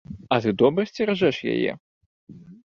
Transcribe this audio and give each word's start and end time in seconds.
А 0.35 0.37
ты 0.45 0.53
добра 0.61 0.85
сцеражэш 0.91 1.41
яе? 1.53 1.71